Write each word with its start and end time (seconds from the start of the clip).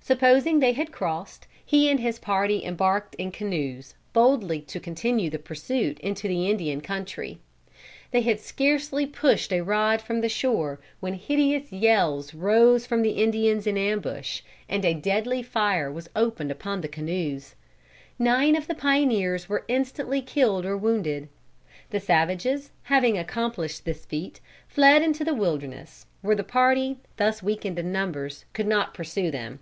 Supposing 0.00 0.60
they 0.60 0.72
had 0.72 0.90
crossed, 0.90 1.46
he 1.62 1.90
and 1.90 2.00
his 2.00 2.18
party 2.18 2.64
embarked 2.64 3.14
in 3.16 3.30
canoes, 3.30 3.94
boldly 4.14 4.62
to 4.62 4.80
continue 4.80 5.28
the 5.28 5.38
pursuit 5.38 5.98
into 6.00 6.26
the 6.26 6.48
Indian 6.48 6.80
country. 6.80 7.40
They 8.10 8.22
had 8.22 8.40
scarcely 8.40 9.04
pushed 9.04 9.52
a 9.52 9.60
rod 9.60 10.00
from 10.00 10.22
the 10.22 10.30
shore 10.30 10.80
when 11.00 11.12
hideous 11.12 11.70
yells 11.72 12.32
rose 12.32 12.86
from 12.86 13.02
the 13.02 13.20
Indians 13.22 13.66
in 13.66 13.76
ambush, 13.76 14.40
and 14.66 14.82
a 14.82 14.94
deadly 14.94 15.42
fire 15.42 15.92
was 15.92 16.08
opened 16.16 16.50
upon 16.50 16.80
the 16.80 16.88
canoes. 16.88 17.54
Nine 18.18 18.56
of 18.56 18.66
the 18.66 18.74
pioneers 18.76 19.46
were 19.46 19.66
instantly 19.68 20.22
killed 20.22 20.64
or 20.64 20.76
wounded. 20.78 21.28
The 21.90 22.00
savages, 22.00 22.70
having 22.84 23.18
accomplished 23.18 23.84
this 23.84 24.06
feat, 24.06 24.40
fled 24.68 25.02
into 25.02 25.22
the 25.22 25.34
wilderness, 25.34 26.06
where 26.22 26.36
the 26.36 26.44
party, 26.44 26.96
thus 27.18 27.42
weakened 27.42 27.78
in 27.78 27.92
numbers, 27.92 28.46
could 28.54 28.66
not 28.66 28.94
pursue 28.94 29.30
them. 29.30 29.58